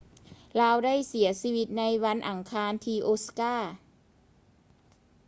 [0.59, 3.57] ລາວໄດ້ເສຍຊີວິດໃນມື້ວັນອັງຄານທີ່ ໂອຊາກາ osaka